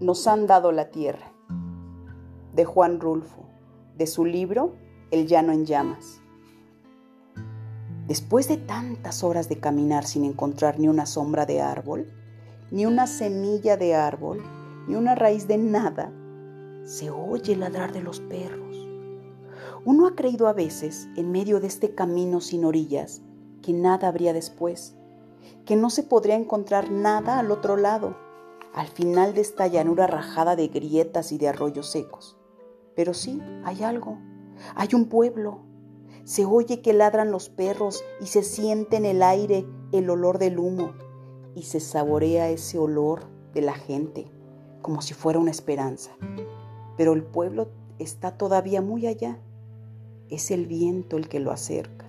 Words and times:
Nos 0.00 0.28
han 0.28 0.46
dado 0.46 0.70
la 0.70 0.90
tierra. 0.92 1.32
De 2.54 2.64
Juan 2.64 3.00
Rulfo, 3.00 3.48
de 3.96 4.06
su 4.06 4.24
libro 4.24 4.76
El 5.10 5.26
llano 5.26 5.52
en 5.52 5.66
llamas. 5.66 6.20
Después 8.06 8.46
de 8.46 8.58
tantas 8.58 9.24
horas 9.24 9.48
de 9.48 9.58
caminar 9.58 10.06
sin 10.06 10.24
encontrar 10.24 10.78
ni 10.78 10.86
una 10.86 11.04
sombra 11.04 11.46
de 11.46 11.60
árbol, 11.62 12.12
ni 12.70 12.86
una 12.86 13.08
semilla 13.08 13.76
de 13.76 13.96
árbol, 13.96 14.40
ni 14.86 14.94
una 14.94 15.16
raíz 15.16 15.48
de 15.48 15.58
nada, 15.58 16.12
se 16.84 17.10
oye 17.10 17.56
ladrar 17.56 17.92
de 17.92 18.02
los 18.02 18.20
perros. 18.20 18.86
Uno 19.84 20.06
ha 20.06 20.14
creído 20.14 20.46
a 20.46 20.52
veces, 20.52 21.08
en 21.16 21.32
medio 21.32 21.58
de 21.58 21.66
este 21.66 21.96
camino 21.96 22.40
sin 22.40 22.64
orillas, 22.64 23.20
que 23.62 23.72
nada 23.72 24.06
habría 24.06 24.32
después, 24.32 24.94
que 25.64 25.74
no 25.74 25.90
se 25.90 26.04
podría 26.04 26.36
encontrar 26.36 26.88
nada 26.88 27.40
al 27.40 27.50
otro 27.50 27.76
lado, 27.76 28.27
al 28.78 28.86
final 28.86 29.34
de 29.34 29.40
esta 29.40 29.66
llanura 29.66 30.06
rajada 30.06 30.54
de 30.54 30.68
grietas 30.68 31.32
y 31.32 31.38
de 31.38 31.48
arroyos 31.48 31.90
secos. 31.90 32.36
Pero 32.94 33.12
sí, 33.12 33.42
hay 33.64 33.82
algo, 33.82 34.18
hay 34.76 34.90
un 34.94 35.06
pueblo, 35.06 35.62
se 36.22 36.44
oye 36.44 36.80
que 36.80 36.92
ladran 36.92 37.32
los 37.32 37.48
perros 37.48 38.04
y 38.20 38.26
se 38.26 38.44
siente 38.44 38.94
en 38.98 39.04
el 39.04 39.24
aire 39.24 39.66
el 39.90 40.08
olor 40.08 40.38
del 40.38 40.60
humo 40.60 40.92
y 41.56 41.64
se 41.64 41.80
saborea 41.80 42.50
ese 42.50 42.78
olor 42.78 43.26
de 43.52 43.62
la 43.62 43.74
gente 43.74 44.30
como 44.80 45.02
si 45.02 45.12
fuera 45.12 45.40
una 45.40 45.50
esperanza. 45.50 46.12
Pero 46.96 47.14
el 47.14 47.24
pueblo 47.24 47.70
está 47.98 48.38
todavía 48.38 48.80
muy 48.80 49.08
allá. 49.08 49.40
Es 50.30 50.52
el 50.52 50.66
viento 50.66 51.16
el 51.16 51.28
que 51.28 51.40
lo 51.40 51.50
acerca. 51.50 52.06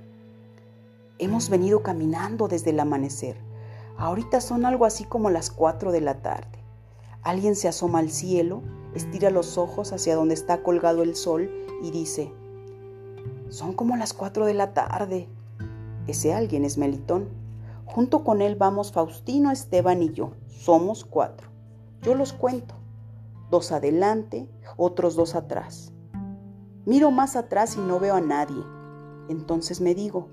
Hemos 1.18 1.50
venido 1.50 1.82
caminando 1.82 2.48
desde 2.48 2.70
el 2.70 2.80
amanecer. 2.80 3.38
Ahorita 3.98 4.40
son 4.40 4.66
algo 4.66 4.86
así 4.86 5.04
como 5.04 5.32
las 5.32 5.50
cuatro 5.50 5.92
de 5.92 6.02
la 6.02 6.22
tarde. 6.22 6.59
Alguien 7.22 7.56
se 7.56 7.68
asoma 7.68 8.00
al 8.00 8.10
cielo, 8.10 8.62
estira 8.96 9.30
los 9.30 9.58
ojos 9.58 9.94
hacia 9.94 10.16
donde 10.16 10.34
está 10.34 10.64
colgado 10.64 11.04
el 11.04 11.16
sol 11.16 11.50
y 11.84 11.92
dice, 11.92 12.34
son 13.50 13.74
como 13.74 13.98
las 13.98 14.14
cuatro 14.14 14.46
de 14.46 14.54
la 14.54 14.74
tarde. 14.74 15.28
Ese 16.08 16.34
alguien 16.34 16.66
es 16.66 16.78
Melitón. 16.78 17.30
Junto 17.86 18.24
con 18.24 18.42
él 18.42 18.56
vamos 18.56 18.92
Faustino, 18.92 19.52
Esteban 19.52 20.02
y 20.04 20.12
yo. 20.12 20.32
Somos 20.48 21.04
cuatro. 21.04 21.50
Yo 22.02 22.16
los 22.16 22.34
cuento. 22.34 22.76
Dos 23.50 23.72
adelante, 23.72 24.48
otros 24.78 25.16
dos 25.16 25.36
atrás. 25.36 25.92
Miro 26.86 27.12
más 27.12 27.36
atrás 27.36 27.76
y 27.76 27.80
no 27.80 28.00
veo 28.00 28.16
a 28.16 28.22
nadie. 28.22 28.64
Entonces 29.28 29.82
me 29.82 29.96
digo, 29.96 30.30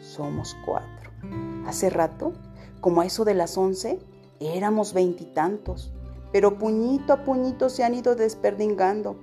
somos 0.00 0.56
cuatro. 0.64 1.10
Hace 1.66 1.90
rato, 1.90 2.32
como 2.80 3.00
a 3.00 3.06
eso 3.06 3.24
de 3.24 3.34
las 3.34 3.56
once, 3.56 4.00
éramos 4.40 4.92
veintitantos, 4.92 5.92
pero 6.32 6.58
puñito 6.58 7.12
a 7.12 7.24
puñito 7.24 7.68
se 7.68 7.84
han 7.84 7.94
ido 7.94 8.14
desperdingando 8.14 9.16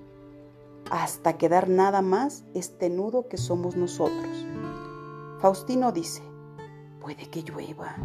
hasta 0.90 1.38
quedar 1.38 1.70
nada 1.70 2.02
más 2.02 2.46
este 2.54 2.90
nudo 2.90 3.28
que 3.28 3.38
somos 3.38 3.76
nosotros. 3.76 4.46
Faustino 5.40 5.92
dice, 5.92 6.22
puede 7.02 7.30
que 7.30 7.44
llueva. 7.44 7.96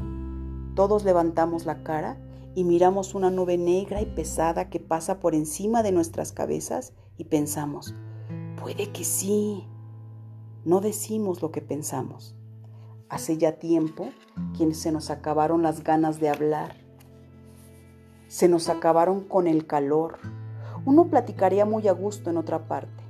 Todos 0.75 1.05
levantamos 1.05 1.67
la 1.67 1.83
cara 1.83 2.19
y 2.55 2.65
miramos 2.65 3.15
una 3.15 3.31
nube 3.31 3.57
negra 3.57 4.01
y 4.03 4.07
pesada 4.07 4.69
que 4.69 4.81
pasa 4.81 5.21
por 5.21 5.35
encima 5.35 5.83
de 5.83 5.93
nuestras 5.93 6.33
cabezas 6.33 6.93
y 7.17 7.25
pensamos, 7.25 7.95
puede 8.61 8.91
que 8.93 9.05
sí. 9.05 9.67
No 10.65 10.81
decimos 10.81 11.43
lo 11.43 11.51
que 11.51 11.61
pensamos. 11.61 12.37
Hace 13.09 13.37
ya 13.37 13.59
tiempo 13.59 14.11
quienes 14.57 14.79
se 14.79 14.93
nos 14.93 15.11
acabaron 15.11 15.63
las 15.63 15.83
ganas 15.83 16.21
de 16.21 16.29
hablar. 16.29 16.77
Se 18.33 18.49
nos 18.49 18.71
acabaron 18.71 19.25
con 19.25 19.47
el 19.47 19.67
calor, 19.67 20.17
uno 20.87 21.09
platicaría 21.09 21.67
muy 21.67 21.87
a 21.87 21.93
gusto 21.93 22.31
en 22.31 22.39
otra 22.39 22.67
parte, 22.67 23.05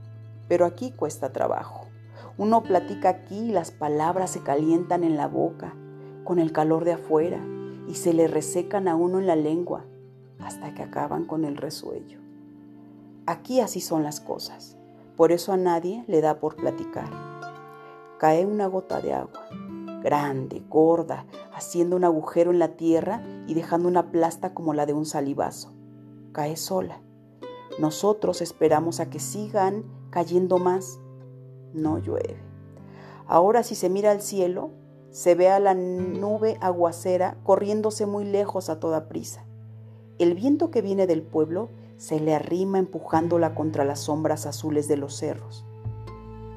pero 0.48 0.64
aquí 0.64 0.90
cuesta 0.90 1.32
trabajo. 1.32 1.86
Uno 2.38 2.64
platica 2.64 3.10
aquí 3.10 3.38
y 3.38 3.52
las 3.52 3.70
palabras 3.70 4.32
se 4.32 4.42
calientan 4.42 5.04
en 5.04 5.16
la 5.16 5.28
boca, 5.28 5.76
con 6.24 6.40
el 6.40 6.50
calor 6.50 6.84
de 6.84 6.94
afuera, 6.94 7.38
y 7.86 7.94
se 7.94 8.12
le 8.12 8.26
resecan 8.26 8.88
a 8.88 8.96
uno 8.96 9.20
en 9.20 9.28
la 9.28 9.36
lengua, 9.36 9.84
hasta 10.40 10.74
que 10.74 10.82
acaban 10.82 11.24
con 11.24 11.44
el 11.44 11.56
resuello. 11.56 12.18
Aquí 13.24 13.60
así 13.60 13.80
son 13.80 14.02
las 14.02 14.18
cosas, 14.18 14.76
por 15.16 15.30
eso 15.30 15.52
a 15.52 15.56
nadie 15.56 16.02
le 16.08 16.20
da 16.20 16.40
por 16.40 16.56
platicar. 16.56 17.08
Cae 18.18 18.44
una 18.44 18.66
gota 18.66 19.00
de 19.00 19.14
agua, 19.14 19.46
grande, 20.02 20.64
gorda, 20.68 21.26
haciendo 21.62 21.96
un 21.96 22.04
agujero 22.04 22.50
en 22.50 22.58
la 22.58 22.76
tierra 22.76 23.22
y 23.46 23.54
dejando 23.54 23.88
una 23.88 24.10
plasta 24.10 24.54
como 24.54 24.74
la 24.74 24.86
de 24.86 24.92
un 24.92 25.06
salivazo. 25.06 25.72
Cae 26.32 26.56
sola 26.56 27.00
nosotros 27.78 28.42
esperamos 28.42 29.00
a 29.00 29.08
que 29.08 29.18
sigan 29.18 29.84
cayendo 30.10 30.58
más. 30.58 30.98
No 31.72 31.98
llueve. 31.98 32.36
Ahora 33.26 33.62
si 33.62 33.74
se 33.74 33.88
mira 33.88 34.10
al 34.10 34.20
cielo, 34.20 34.70
se 35.10 35.34
ve 35.34 35.48
a 35.48 35.58
la 35.58 35.74
nube 35.74 36.58
aguacera 36.60 37.38
corriéndose 37.44 38.04
muy 38.06 38.24
lejos 38.24 38.68
a 38.68 38.78
toda 38.78 39.08
prisa. 39.08 39.44
El 40.18 40.34
viento 40.34 40.70
que 40.70 40.82
viene 40.82 41.06
del 41.06 41.22
pueblo 41.22 41.70
se 41.96 42.20
le 42.20 42.34
arrima 42.34 42.78
empujándola 42.78 43.54
contra 43.54 43.84
las 43.84 44.00
sombras 44.00 44.44
azules 44.46 44.86
de 44.86 44.96
los 44.98 45.16
cerros. 45.16 45.64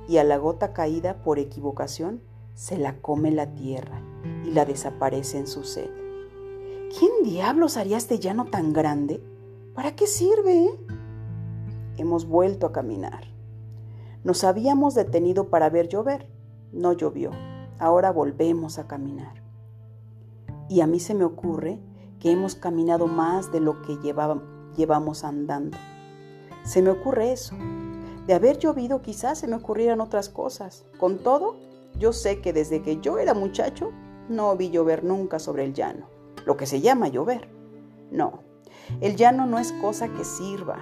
Y 0.08 0.18
a 0.18 0.24
la 0.24 0.38
gota 0.38 0.74
caída 0.74 1.24
por 1.24 1.40
equivocación 1.40 2.22
se 2.56 2.78
la 2.78 3.00
come 3.02 3.30
la 3.30 3.54
tierra 3.54 4.02
y 4.44 4.52
la 4.52 4.66
desaparece 4.66 5.38
en 5.38 5.46
su 5.48 5.64
sed. 5.64 5.90
¿Quién 6.98 7.12
diablos 7.24 7.78
haría 7.78 7.98
este 7.98 8.18
llano 8.18 8.46
tan 8.46 8.74
grande? 8.74 9.24
¿Para 9.76 9.96
qué 9.96 10.08
sirve? 10.08 10.66
Eh? 10.66 10.80
hemos 11.98 12.28
vuelto 12.28 12.68
a 12.68 12.72
caminar. 12.72 13.26
Nos 14.24 14.44
habíamos 14.44 14.96
detenido 14.96 15.50
para 15.50 15.70
ver 15.70 15.88
llover. 15.88 16.28
No 16.72 16.94
llovió. 16.94 17.32
Ahora 17.80 18.12
volvemos 18.12 18.80
a 18.80 18.88
caminar. 18.88 19.44
Y 20.68 20.82
a 20.82 20.88
mí 20.88 21.00
se 21.00 21.14
me 21.14 21.26
ocurre 21.26 21.80
que 22.20 22.32
hemos 22.32 22.56
caminado 22.56 23.08
más 23.08 23.52
de 23.52 23.60
lo 23.60 23.82
que 23.82 23.98
llevamos 24.76 25.24
andando. 25.24 25.78
Se 26.64 26.82
me 26.82 26.90
ocurre 26.90 27.32
eso. 27.32 27.56
De 28.26 28.34
haber 28.34 28.58
llovido 28.58 29.02
quizás 29.02 29.38
se 29.38 29.48
me 29.48 29.56
ocurrieran 29.56 30.02
otras 30.02 30.30
cosas. 30.30 30.86
Con 31.00 31.20
todo, 31.20 31.56
yo 32.00 32.14
sé 32.14 32.42
que 32.42 32.54
desde 32.54 32.82
que 32.82 33.00
yo 33.00 33.18
era 33.18 33.34
muchacho 33.34 33.92
no 34.30 34.56
vi 34.56 34.70
llover 34.70 35.04
nunca 35.04 35.40
sobre 35.40 35.66
el 35.66 35.74
llano, 35.74 36.08
lo 36.46 36.58
que 36.58 36.66
se 36.66 36.82
llama 36.82 37.08
llover. 37.08 37.50
No, 38.12 38.44
el 39.02 39.16
llano 39.16 39.46
no 39.46 39.60
es 39.60 39.72
cosa 39.74 40.10
que 40.10 40.24
sirva, 40.24 40.78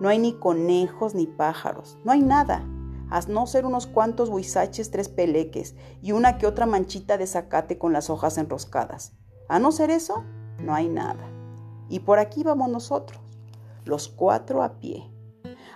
no 0.00 0.08
hay 0.08 0.18
ni 0.18 0.34
conejos 0.34 1.14
ni 1.14 1.26
pájaros, 1.26 1.98
no 2.04 2.12
hay 2.12 2.22
nada, 2.22 2.64
a 3.10 3.20
no 3.22 3.46
ser 3.46 3.64
unos 3.64 3.86
cuantos 3.86 4.28
huizaches, 4.28 4.90
tres 4.90 5.08
peleques 5.08 5.74
y 6.02 6.12
una 6.12 6.38
que 6.38 6.46
otra 6.46 6.66
manchita 6.66 7.18
de 7.18 7.26
zacate 7.26 7.78
con 7.78 7.92
las 7.92 8.10
hojas 8.10 8.38
enroscadas. 8.38 9.12
A 9.48 9.58
no 9.58 9.72
ser 9.72 9.90
eso, 9.90 10.24
no 10.60 10.74
hay 10.74 10.88
nada. 10.88 11.26
Y 11.88 12.00
por 12.00 12.18
aquí 12.18 12.42
vamos 12.42 12.68
nosotros, 12.68 13.20
los 13.84 14.08
cuatro 14.08 14.62
a 14.62 14.78
pie. 14.78 15.10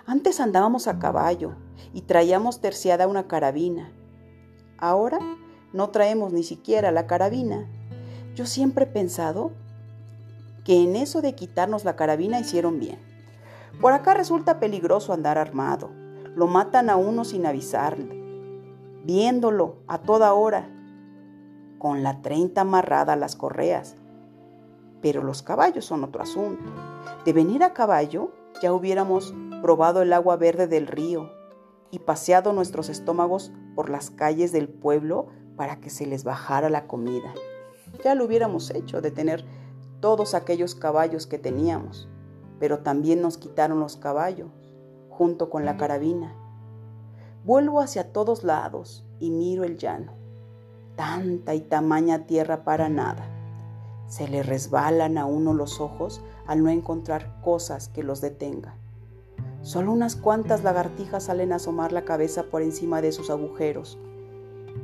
Antes 0.05 0.39
andábamos 0.39 0.87
a 0.87 0.99
caballo 0.99 1.55
y 1.93 2.01
traíamos 2.01 2.61
terciada 2.61 3.07
una 3.07 3.27
carabina. 3.27 3.91
Ahora 4.83 5.19
no 5.71 5.89
traemos 5.89 6.33
ni 6.33 6.43
siquiera 6.43 6.91
la 6.91 7.07
carabina. 7.07 7.67
Yo 8.35 8.45
siempre 8.45 8.83
he 8.83 8.87
pensado 8.87 9.51
que 10.65 10.83
en 10.83 10.95
eso 10.95 11.21
de 11.21 11.35
quitarnos 11.35 11.85
la 11.85 11.95
carabina 11.95 12.39
hicieron 12.39 12.79
bien 12.79 13.13
por 13.81 13.93
acá 13.93 14.13
resulta 14.13 14.59
peligroso 14.59 15.13
andar 15.13 15.37
armado. 15.37 15.89
Lo 16.35 16.47
matan 16.47 16.89
a 16.89 16.95
uno 16.95 17.25
sin 17.25 17.45
avisarle, 17.45 18.07
viéndolo 19.03 19.77
a 19.87 19.99
toda 19.99 20.33
hora, 20.33 20.69
con 21.77 22.01
la 22.01 22.21
treinta 22.21 22.61
amarrada 22.61 23.13
a 23.13 23.17
las 23.17 23.35
correas. 23.35 23.95
Pero 25.01 25.21
los 25.21 25.41
caballos 25.41 25.85
son 25.85 26.03
otro 26.03 26.23
asunto. 26.23 26.63
De 27.25 27.33
venir 27.33 27.63
a 27.63 27.73
caballo, 27.73 28.31
ya 28.61 28.73
hubiéramos 28.73 29.33
probado 29.61 30.01
el 30.01 30.13
agua 30.13 30.37
verde 30.37 30.67
del 30.67 30.87
río 30.87 31.29
y 31.93 31.99
paseado 31.99 32.51
nuestros 32.51 32.89
estómagos 32.89 33.53
por 33.73 33.89
las 33.89 34.09
calles 34.09 34.51
del 34.51 34.67
pueblo 34.67 35.27
para 35.55 35.79
que 35.79 35.89
se 35.89 36.05
les 36.05 36.25
bajara 36.25 36.69
la 36.69 36.87
comida. 36.87 37.33
Ya 38.03 38.15
lo 38.15 38.25
hubiéramos 38.25 38.71
hecho 38.71 38.99
de 38.99 39.11
tener 39.11 39.45
todos 40.01 40.33
aquellos 40.33 40.75
caballos 40.75 41.27
que 41.27 41.37
teníamos 41.37 42.09
pero 42.63 42.79
también 42.79 43.21
nos 43.21 43.37
quitaron 43.37 43.81
los 43.81 43.97
caballos, 43.97 44.49
junto 45.09 45.49
con 45.49 45.65
la 45.65 45.75
carabina. 45.75 46.33
Vuelvo 47.43 47.81
hacia 47.81 48.13
todos 48.13 48.45
lados 48.45 49.05
y 49.19 49.31
miro 49.31 49.65
el 49.65 49.77
llano. 49.77 50.13
Tanta 50.95 51.55
y 51.55 51.59
tamaña 51.59 52.25
tierra 52.25 52.63
para 52.63 52.87
nada. 52.87 53.27
Se 54.07 54.29
le 54.29 54.43
resbalan 54.43 55.17
a 55.17 55.25
uno 55.25 55.53
los 55.53 55.81
ojos 55.81 56.23
al 56.47 56.63
no 56.63 56.69
encontrar 56.69 57.41
cosas 57.41 57.89
que 57.89 58.01
los 58.01 58.21
detengan. 58.21 58.75
Solo 59.63 59.93
unas 59.93 60.17
cuantas 60.17 60.61
lagartijas 60.61 61.23
salen 61.23 61.53
a 61.53 61.55
asomar 61.55 61.93
la 61.93 62.03
cabeza 62.03 62.43
por 62.43 62.61
encima 62.61 63.01
de 63.01 63.13
sus 63.13 63.29
agujeros 63.29 63.97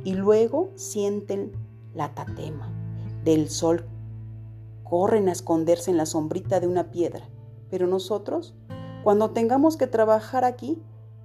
y 0.04 0.14
luego 0.14 0.70
sienten 0.74 1.52
la 1.94 2.14
tatema 2.14 2.72
del 3.22 3.50
sol. 3.50 3.84
Corren 4.82 5.28
a 5.28 5.32
esconderse 5.32 5.90
en 5.90 5.98
la 5.98 6.06
sombrita 6.06 6.58
de 6.58 6.66
una 6.66 6.90
piedra 6.90 7.28
Pero 7.70 7.86
nosotros, 7.86 8.54
cuando 9.04 9.30
tengamos 9.30 9.76
que 9.76 9.86
trabajar 9.86 10.44
aquí, 10.44 10.82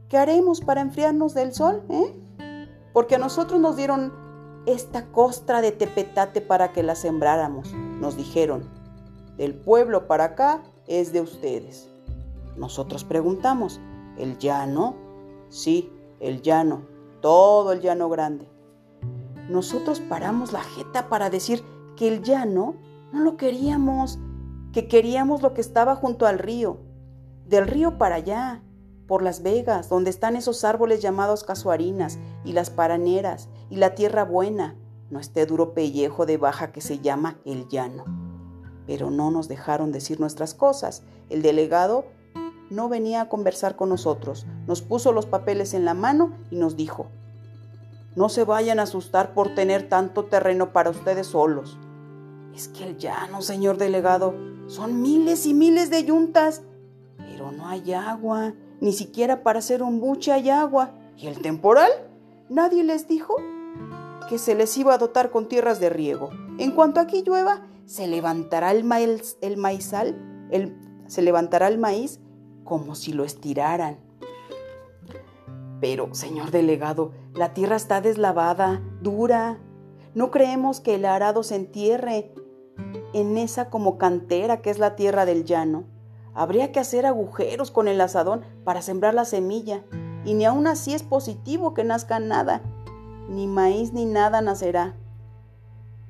¿qué 0.10 0.18
haremos 0.18 0.60
para 0.60 0.82
enfriarnos 0.82 1.34
del 1.34 1.54
sol? 1.54 1.82
Eh? 1.90 2.68
Porque 2.92 3.16
a 3.16 3.20
nosotros 3.20 3.62
nos 3.62 3.78
dieron 3.78 4.14
esta 4.66 5.08
costra 5.08 5.62
de 5.62 5.72
tepetate 5.72 6.42
para 6.42 6.74
que 6.74 6.84
la 6.84 6.96
sembráramos. 6.96 7.74
Nos 7.74 8.18
dijeron, 8.18 8.70
del 9.38 9.56
pueblo 9.56 10.08
para 10.08 10.26
acá 10.26 10.62
es 10.88 11.14
de 11.14 11.22
ustedes. 11.22 11.95
Nosotros 12.58 13.04
preguntamos, 13.04 13.80
¿el 14.18 14.38
llano? 14.38 14.96
Sí, 15.50 15.92
el 16.20 16.42
llano, 16.42 16.84
todo 17.22 17.72
el 17.72 17.82
llano 17.82 18.10
grande. 18.10 18.50
Nosotros 19.50 20.00
paramos 20.00 20.54
la 20.54 20.62
jeta 20.62 21.10
para 21.10 21.30
decir 21.30 21.64
que 21.96 22.08
el 22.08 22.24
llano 22.24 22.76
no 23.12 23.22
lo 23.22 23.38
queríamos, 23.38 24.20
que 24.72 24.88
queríamos 24.88 25.42
lo 25.42 25.54
que 25.54 25.62
estaba 25.62 25.96
junto 25.96 26.26
al 26.26 26.40
río, 26.40 26.80
del 27.46 27.68
río 27.68 27.98
para 27.98 28.16
allá, 28.16 28.64
por 29.08 29.22
las 29.22 29.44
vegas, 29.44 29.90
donde 29.90 30.10
están 30.10 30.36
esos 30.36 30.64
árboles 30.64 31.02
llamados 31.02 31.44
casuarinas 31.44 32.18
y 32.44 32.54
las 32.54 32.70
paraneras 32.70 33.50
y 33.70 33.76
la 33.76 33.94
tierra 33.94 34.24
buena, 34.24 34.76
no 35.10 35.20
este 35.20 35.46
duro 35.46 35.74
pellejo 35.74 36.26
de 36.26 36.38
baja 36.38 36.72
que 36.72 36.82
se 36.82 37.00
llama 37.00 37.38
el 37.46 37.68
llano. 37.68 38.06
Pero 38.88 39.12
no 39.12 39.32
nos 39.32 39.48
dejaron 39.48 39.92
decir 39.92 40.20
nuestras 40.20 40.54
cosas. 40.54 41.04
El 41.30 41.42
delegado 41.42 42.06
no 42.76 42.90
venía 42.90 43.22
a 43.22 43.30
conversar 43.30 43.76
con 43.76 43.90
nosotros, 43.90 44.46
nos 44.68 44.82
puso 44.82 45.14
los 45.14 45.26
papeles 45.26 45.74
en 45.74 45.86
la 45.86 45.94
mano 45.94 46.34
y 46.52 46.58
nos 46.58 46.76
dijo, 46.76 47.08
no 48.16 48.30
se 48.30 48.44
vayan 48.44 48.80
a 48.80 48.84
asustar 48.84 49.34
por 49.34 49.56
tener 49.56 49.90
tanto 49.90 50.26
terreno 50.26 50.72
para 50.74 50.90
ustedes 50.90 51.28
solos. 51.28 51.78
Es 52.54 52.68
que 52.68 52.84
el 52.84 52.98
llano, 52.98 53.42
señor 53.42 53.78
delegado, 53.78 54.36
son 54.68 55.02
miles 55.02 55.46
y 55.46 55.54
miles 55.54 55.90
de 55.90 56.04
yuntas, 56.04 56.64
pero 57.18 57.52
no 57.52 57.68
hay 57.68 57.94
agua, 57.94 58.54
ni 58.80 58.94
siquiera 58.94 59.44
para 59.44 59.60
hacer 59.60 59.82
un 59.82 60.00
buche 60.00 60.32
hay 60.32 60.50
agua. 60.50 60.92
¿Y 61.18 61.28
el 61.28 61.42
temporal? 61.42 61.92
Nadie 62.50 62.84
les 62.84 63.08
dijo 63.08 63.36
que 64.30 64.38
se 64.38 64.56
les 64.56 64.78
iba 64.78 64.94
a 64.94 64.98
dotar 64.98 65.32
con 65.32 65.48
tierras 65.48 65.80
de 65.80 65.90
riego. 65.90 66.30
En 66.58 66.72
cuanto 66.72 67.00
aquí 67.00 67.24
llueva, 67.24 67.66
se 67.86 68.08
levantará 68.08 68.72
el, 68.72 68.84
maíz, 68.84 69.38
el 69.42 69.58
maizal, 69.58 70.48
el, 70.52 70.76
se 71.08 71.22
levantará 71.22 71.68
el 71.68 71.78
maíz 71.78 72.20
como 72.66 72.96
si 72.96 73.14
lo 73.14 73.24
estiraran. 73.24 73.98
Pero, 75.80 76.14
señor 76.14 76.52
delegado, 76.52 77.14
la 77.34 77.54
tierra 77.54 77.78
está 77.78 78.02
deslavada, 78.02 78.82
dura. 79.02 79.58
No 80.14 80.32
creemos 80.32 80.82
que 80.82 80.96
el 80.96 81.06
arado 81.06 81.44
se 81.44 81.56
entierre 81.56 82.34
en 83.14 83.38
esa 83.38 83.70
como 83.70 83.98
cantera 83.98 84.62
que 84.62 84.70
es 84.70 84.80
la 84.80 84.98
tierra 84.98 85.26
del 85.26 85.46
llano. 85.46 85.86
Habría 86.34 86.74
que 86.74 86.82
hacer 86.82 87.06
agujeros 87.06 87.72
con 87.72 87.88
el 87.88 88.02
asadón 88.02 88.42
para 88.66 88.82
sembrar 88.82 89.14
la 89.14 89.24
semilla, 89.24 89.84
y 90.26 90.34
ni 90.34 90.44
aun 90.44 90.68
así 90.68 90.94
es 90.94 91.04
positivo 91.04 91.74
que 91.74 91.86
nazca 91.86 92.20
nada. 92.20 92.62
Ni 93.30 93.48
maíz 93.48 93.94
ni 93.94 94.06
nada 94.06 94.42
nacerá. 94.42 94.96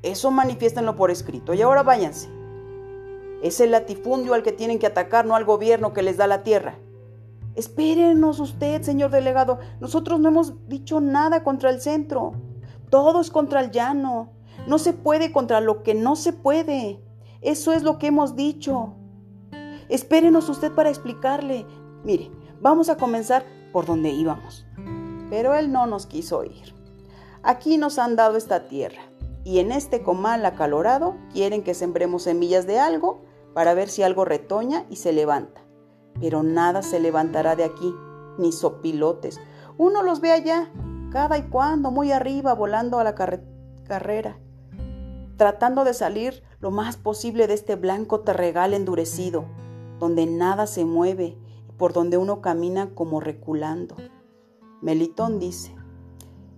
Eso 0.01 0.31
manifiéstenlo 0.31 0.95
por 0.95 1.11
escrito. 1.11 1.53
Y 1.53 1.61
ahora 1.61 1.83
váyanse. 1.83 2.29
Es 3.41 3.59
el 3.59 3.71
latifundio 3.71 4.33
al 4.33 4.43
que 4.43 4.51
tienen 4.51 4.79
que 4.79 4.87
atacar, 4.87 5.25
no 5.25 5.35
al 5.35 5.45
gobierno 5.45 5.93
que 5.93 6.01
les 6.01 6.17
da 6.17 6.27
la 6.27 6.43
tierra. 6.43 6.77
Espérenos 7.55 8.39
usted, 8.39 8.81
señor 8.81 9.11
delegado. 9.11 9.59
Nosotros 9.79 10.19
no 10.19 10.29
hemos 10.29 10.67
dicho 10.67 10.99
nada 10.99 11.43
contra 11.43 11.69
el 11.69 11.79
centro. 11.81 12.33
Todo 12.89 13.21
es 13.21 13.31
contra 13.31 13.61
el 13.61 13.71
llano. 13.71 14.31
No 14.67 14.77
se 14.77 14.93
puede 14.93 15.31
contra 15.31 15.61
lo 15.61 15.83
que 15.83 15.93
no 15.93 16.15
se 16.15 16.33
puede. 16.33 17.01
Eso 17.41 17.71
es 17.71 17.83
lo 17.83 17.97
que 17.97 18.07
hemos 18.07 18.35
dicho. 18.35 18.95
Espérenos 19.89 20.49
usted 20.49 20.71
para 20.73 20.89
explicarle. 20.89 21.65
Mire, 22.03 22.31
vamos 22.59 22.89
a 22.89 22.97
comenzar 22.97 23.45
por 23.71 23.85
donde 23.85 24.09
íbamos. 24.09 24.65
Pero 25.29 25.53
él 25.53 25.71
no 25.71 25.85
nos 25.87 26.05
quiso 26.07 26.39
oír. 26.39 26.73
Aquí 27.43 27.77
nos 27.77 27.99
han 27.99 28.15
dado 28.15 28.37
esta 28.37 28.67
tierra 28.67 29.01
y 29.45 29.59
en 29.59 29.71
este 29.71 30.01
comal 30.01 30.43
acalorado 30.43 31.15
quieren 31.31 31.63
que 31.63 31.75
sembremos 31.75 32.23
semillas 32.23 32.65
de 32.65 32.79
algo 32.79 33.21
para 33.53 33.75
ver 33.75 33.89
si 33.89 34.01
algo 34.01 34.25
retoña 34.25 34.85
y 34.89 34.97
se 34.97 35.13
levanta. 35.13 35.61
Pero 36.19 36.41
nada 36.41 36.81
se 36.81 36.99
levantará 36.99 37.55
de 37.55 37.63
aquí, 37.63 37.95
ni 38.39 38.51
sopilotes. 38.51 39.39
Uno 39.77 40.01
los 40.01 40.19
ve 40.19 40.31
allá, 40.31 40.71
cada 41.11 41.37
y 41.37 41.43
cuando, 41.43 41.91
muy 41.91 42.11
arriba, 42.11 42.55
volando 42.55 42.97
a 42.97 43.03
la 43.03 43.13
carrera, 43.13 44.39
tratando 45.37 45.83
de 45.83 45.93
salir 45.93 46.41
lo 46.59 46.71
más 46.71 46.97
posible 46.97 47.45
de 47.45 47.53
este 47.53 47.75
blanco 47.75 48.21
terregal 48.21 48.73
endurecido, 48.73 49.45
donde 49.99 50.25
nada 50.25 50.65
se 50.65 50.85
mueve 50.85 51.37
y 51.69 51.71
por 51.77 51.93
donde 51.93 52.17
uno 52.17 52.41
camina 52.41 52.95
como 52.95 53.19
reculando. 53.19 53.95
Melitón 54.81 55.37
dice, 55.37 55.75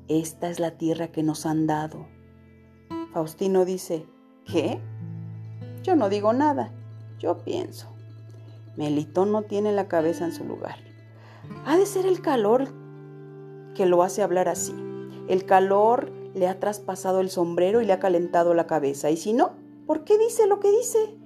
esta 0.08 0.50
es 0.50 0.62
la 0.62 0.78
tierra 0.78 1.10
que 1.10 1.22
nos 1.22 1.46
han 1.46 1.68
dado 1.68 2.17
Faustino 3.14 3.66
dice, 3.66 4.06
¿qué? 4.46 4.80
Yo 5.84 5.96
no 5.96 6.10
digo 6.10 6.34
nada, 6.34 6.72
yo 7.20 7.38
pienso. 7.40 7.88
Melitón 8.76 9.32
no 9.32 9.44
tiene 9.44 9.72
la 9.72 9.88
cabeza 9.88 10.26
en 10.26 10.34
su 10.34 10.44
lugar. 10.44 10.78
Ha 11.66 11.78
de 11.78 11.86
ser 11.86 12.06
el 12.06 12.22
calor 12.22 12.68
que 13.76 13.86
lo 13.86 14.04
hace 14.04 14.22
hablar 14.22 14.50
así. 14.50 14.76
El 15.28 15.46
calor 15.46 16.12
le 16.34 16.48
ha 16.48 16.60
traspasado 16.60 17.20
el 17.20 17.30
sombrero 17.30 17.82
y 17.82 17.86
le 17.86 17.94
ha 17.94 18.00
calentado 18.00 18.54
la 18.54 18.68
cabeza. 18.68 19.10
Y 19.10 19.18
si 19.18 19.34
no, 19.34 19.52
¿por 19.86 20.04
qué 20.04 20.18
dice 20.18 20.48
lo 20.48 20.60
que 20.60 20.72
dice? 20.72 21.18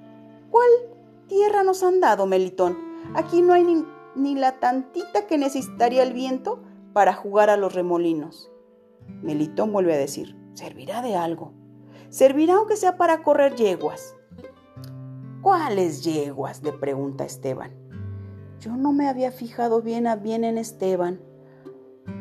¿Cuál 0.49 0.69
tierra 1.27 1.63
nos 1.63 1.83
han 1.83 1.99
dado, 1.99 2.25
Melitón? 2.25 2.77
Aquí 3.15 3.41
no 3.41 3.53
hay 3.53 3.63
ni, 3.63 3.85
ni 4.15 4.35
la 4.35 4.59
tantita 4.59 5.27
que 5.27 5.37
necesitaría 5.37 6.03
el 6.03 6.13
viento 6.13 6.61
para 6.93 7.13
jugar 7.13 7.49
a 7.49 7.57
los 7.57 7.73
remolinos. 7.73 8.49
Melitón 9.21 9.71
vuelve 9.73 9.93
a 9.93 9.97
decir, 9.97 10.37
servirá 10.53 11.01
de 11.01 11.15
algo. 11.15 11.53
Servirá 12.11 12.55
aunque 12.55 12.75
sea 12.75 12.97
para 12.97 13.23
correr 13.23 13.55
yeguas. 13.55 14.15
¿Cuáles 15.41 16.03
yeguas? 16.03 16.61
le 16.61 16.73
pregunta 16.73 17.23
Esteban. 17.23 17.71
Yo 18.59 18.75
no 18.75 18.91
me 18.91 19.07
había 19.07 19.31
fijado 19.31 19.81
bien 19.81 20.05
a 20.07 20.17
bien 20.17 20.43
en 20.43 20.57
Esteban. 20.57 21.21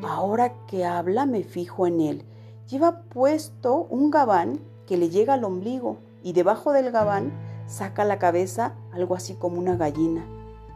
Ahora 0.04 0.64
que 0.68 0.84
habla 0.84 1.26
me 1.26 1.42
fijo 1.42 1.88
en 1.88 2.00
él. 2.00 2.24
Lleva 2.68 3.02
puesto 3.02 3.88
un 3.90 4.12
gabán 4.12 4.60
que 4.86 4.96
le 4.96 5.08
llega 5.08 5.34
al 5.34 5.42
ombligo 5.42 5.98
y 6.22 6.34
debajo 6.34 6.70
del 6.70 6.92
gabán 6.92 7.32
saca 7.66 8.04
la 8.04 8.20
cabeza 8.20 8.76
algo 8.92 9.16
así 9.16 9.34
como 9.34 9.58
una 9.58 9.76
gallina. 9.76 10.24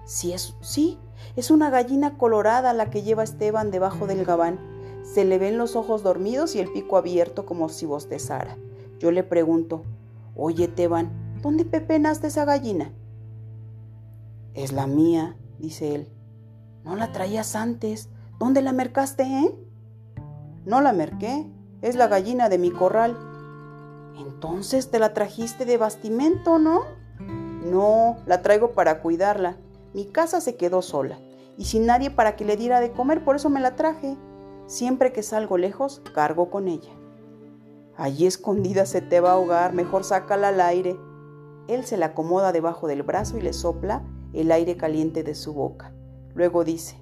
Sí, 0.05 0.33
es, 0.33 0.57
sí, 0.61 0.99
es 1.37 1.53
una 1.53 1.71
gallina 1.71 2.19
colorada 2.19 2.73
la 2.73 2.91
que 2.91 3.03
lleva 3.03 3.23
Esteban 3.23 3.71
debajo 3.71 4.09
del 4.09 4.25
gabán. 4.25 4.59
Se 5.05 5.25
le 5.25 5.39
ven 5.39 5.57
los 5.57 5.77
ojos 5.77 6.03
dormidos 6.03 6.57
y 6.57 6.59
el 6.59 6.73
pico 6.73 6.97
abierto 6.97 7.47
como 7.47 7.69
si 7.69 7.87
bostezara. 7.87 8.59
Yo 9.05 9.11
le 9.11 9.23
pregunto, 9.23 9.83
oye 10.35 10.67
Teban, 10.67 11.11
¿dónde 11.43 11.67
pepenaste 11.67 12.29
esa 12.29 12.47
gallina? 12.47 12.91
Es 14.55 14.73
la 14.73 14.87
mía, 14.87 15.37
dice 15.59 15.95
él. 15.95 16.09
No 16.85 16.97
la 16.97 17.13
traías 17.13 17.55
antes. 17.55 18.09
¿Dónde 18.39 18.63
la 18.63 18.73
mercaste, 18.73 19.25
eh? 19.25 19.55
No 20.65 20.81
la 20.81 20.95
merqué. 20.95 21.47
Es 21.83 21.97
la 21.97 22.09
gallina 22.09 22.49
de 22.49 22.57
mi 22.57 22.71
corral. 22.71 23.15
Entonces 24.17 24.91
te 24.91 24.99
la 24.99 25.13
trajiste 25.13 25.67
de 25.67 25.77
bastimento, 25.77 26.59
¿no? 26.59 26.85
No, 27.63 28.17
la 28.25 28.41
traigo 28.41 28.73
para 28.73 29.03
cuidarla. 29.03 29.59
Mi 29.93 30.07
casa 30.07 30.41
se 30.41 30.57
quedó 30.57 30.81
sola 30.81 31.19
y 31.59 31.67
sin 31.67 31.85
nadie 31.85 32.11
para 32.11 32.37
que 32.37 32.47
le 32.47 32.57
diera 32.57 32.81
de 32.81 32.93
comer, 32.93 33.23
por 33.23 33.37
eso 33.37 33.51
me 33.51 33.61
la 33.61 33.77
traje. 33.77 34.17
Siempre 34.67 35.13
que 35.13 35.23
salgo 35.23 35.59
lejos, 35.59 36.01
cargo 36.15 36.49
con 36.49 36.69
ella. 36.69 37.04
Allí 37.97 38.27
escondida 38.27 38.87
se 38.87 39.01
te 39.01 39.21
va 39.21 39.31
a 39.31 39.35
ahogar, 39.35 39.73
mejor 39.73 40.05
sácala 40.05 40.49
al 40.49 40.61
aire. 40.61 40.99
Él 41.69 41.85
se 41.85 41.97
la 41.97 42.07
acomoda 42.07 42.53
debajo 42.53 42.89
del 42.89 43.03
brazo 43.03 43.39
y 43.39 43.43
le 43.43 43.53
sopla 43.53 44.03
el 44.33 44.51
aire 44.51 44.77
caliente 44.77 45.23
de 45.23 45.35
su 45.35 45.55
boca. 45.55 45.93
Luego 46.35 46.65
dice, 46.65 47.01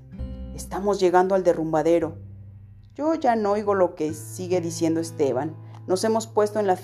estamos 0.54 1.00
llegando 1.00 1.34
al 1.34 1.44
derrumbadero. 1.44 2.18
Yo 2.94 3.14
ya 3.14 3.36
no 3.36 3.52
oigo 3.52 3.74
lo 3.74 3.94
que 3.94 4.12
sigue 4.12 4.60
diciendo 4.60 5.00
Esteban. 5.00 5.56
Nos 5.86 6.04
hemos 6.04 6.26
puesto 6.26 6.60
en 6.60 6.66
la, 6.66 6.78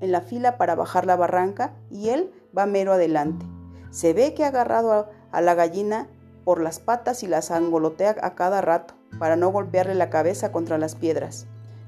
en 0.00 0.12
la 0.12 0.20
fila 0.20 0.56
para 0.56 0.76
bajar 0.76 1.04
la 1.04 1.16
barranca 1.16 1.74
y 1.90 2.10
él 2.10 2.32
va 2.56 2.66
mero 2.66 2.92
adelante. 2.92 3.44
Se 3.90 4.12
ve 4.12 4.34
que 4.34 4.44
ha 4.44 4.48
agarrado 4.48 4.92
a, 4.92 5.10
a 5.32 5.40
la 5.40 5.54
gallina 5.54 6.08
por 6.44 6.62
las 6.62 6.78
patas 6.78 7.24
y 7.24 7.26
la 7.26 7.40
angolotea 7.50 8.16
a 8.22 8.34
cada 8.36 8.60
rato 8.60 8.94
para 9.18 9.36
no 9.36 9.50
golpearle 9.50 9.94
la 9.94 10.10
cabeza 10.10 10.52
contra 10.52 10.78
las 10.78 10.94
piedras. 10.94 11.46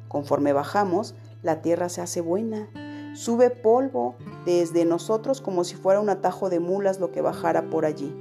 Conforme 0.09 0.53
bajamos, 0.53 1.15
la 1.43 1.63
tierra 1.63 1.89
se 1.89 2.01
hace 2.01 2.21
buena. 2.21 2.71
Sube 3.15 3.51
polvo 3.51 4.15
desde 4.45 4.85
nosotros 4.85 5.41
como 5.41 5.65
si 5.65 5.75
fuera 5.75 6.01
un 6.01 6.09
atajo 6.09 6.49
de 6.49 6.61
mulas 6.61 7.01
lo 7.01 7.11
que 7.13 7.21
bajara 7.21 7.71
por 7.71 7.85
allí. 7.85 8.15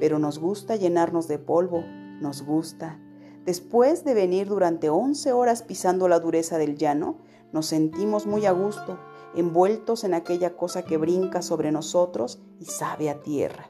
Pero 0.00 0.18
nos 0.18 0.38
gusta 0.38 0.76
llenarnos 0.76 1.28
de 1.28 1.38
polvo, 1.38 1.84
nos 2.20 2.42
gusta. 2.42 2.98
Después 3.44 4.04
de 4.04 4.14
venir 4.14 4.48
durante 4.48 4.88
once 4.88 5.32
horas 5.32 5.62
pisando 5.62 6.08
la 6.08 6.18
dureza 6.18 6.58
del 6.58 6.76
llano, 6.76 7.18
nos 7.52 7.66
sentimos 7.66 8.26
muy 8.26 8.46
a 8.46 8.52
gusto, 8.52 8.98
envueltos 9.34 10.04
en 10.04 10.14
aquella 10.14 10.56
cosa 10.56 10.82
que 10.82 10.96
brinca 10.96 11.42
sobre 11.42 11.70
nosotros 11.70 12.40
y 12.58 12.64
sabe 12.64 13.10
a 13.10 13.22
tierra. 13.22 13.68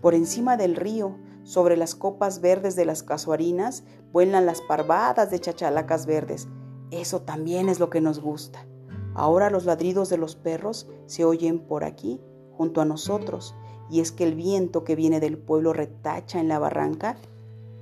Por 0.00 0.14
encima 0.14 0.56
del 0.56 0.76
río, 0.76 1.16
sobre 1.42 1.76
las 1.76 1.94
copas 1.94 2.40
verdes 2.40 2.76
de 2.76 2.84
las 2.84 3.02
casuarinas, 3.02 3.84
vuelan 4.12 4.46
las 4.46 4.60
parvadas 4.60 5.30
de 5.30 5.40
chachalacas 5.40 6.06
verdes. 6.06 6.48
Eso 6.90 7.22
también 7.22 7.68
es 7.68 7.80
lo 7.80 7.90
que 7.90 8.00
nos 8.00 8.20
gusta. 8.20 8.66
Ahora 9.14 9.50
los 9.50 9.64
ladridos 9.64 10.08
de 10.08 10.18
los 10.18 10.36
perros 10.36 10.88
se 11.06 11.24
oyen 11.24 11.58
por 11.58 11.84
aquí, 11.84 12.20
junto 12.56 12.80
a 12.80 12.84
nosotros, 12.84 13.54
y 13.90 14.00
es 14.00 14.12
que 14.12 14.24
el 14.24 14.34
viento 14.34 14.84
que 14.84 14.96
viene 14.96 15.20
del 15.20 15.38
pueblo 15.38 15.72
retacha 15.72 16.40
en 16.40 16.48
la 16.48 16.58
barranca 16.58 17.16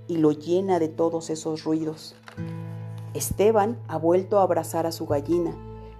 y 0.06 0.18
lo 0.18 0.32
llena 0.32 0.78
de 0.78 0.88
todos 0.88 1.30
esos 1.30 1.64
ruidos. 1.64 2.14
Esteban 3.14 3.78
ha 3.88 3.96
vuelto 3.96 4.38
a 4.38 4.42
abrazar 4.42 4.86
a 4.86 4.92
su 4.92 5.06
gallina. 5.06 5.56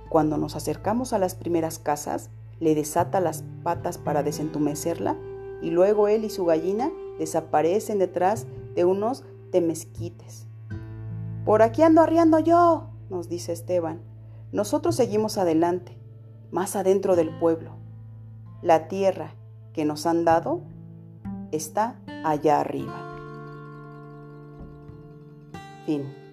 Cuando 0.08 0.36
nos 0.36 0.56
acercamos 0.56 1.12
a 1.12 1.18
las 1.18 1.34
primeras 1.34 1.78
casas, 1.78 2.30
le 2.60 2.74
desata 2.74 3.20
las 3.20 3.44
patas 3.62 3.98
para 3.98 4.22
desentumecerla 4.22 5.16
y 5.62 5.70
luego 5.70 6.08
él 6.08 6.24
y 6.24 6.30
su 6.30 6.44
gallina 6.44 6.90
desaparecen 7.18 7.98
detrás 7.98 8.46
de 8.74 8.84
unos 8.84 9.24
temesquites. 9.50 10.46
Por 11.44 11.62
aquí 11.62 11.82
ando 11.82 12.00
arriando 12.00 12.38
yo, 12.38 12.90
nos 13.10 13.28
dice 13.28 13.52
Esteban. 13.52 14.00
Nosotros 14.52 14.96
seguimos 14.96 15.38
adelante, 15.38 15.96
más 16.50 16.76
adentro 16.76 17.16
del 17.16 17.36
pueblo. 17.38 17.72
La 18.62 18.88
tierra 18.88 19.34
que 19.72 19.84
nos 19.84 20.06
han 20.06 20.24
dado 20.24 20.62
está 21.50 22.00
allá 22.24 22.60
arriba. 22.60 23.10
Fin. 25.86 26.23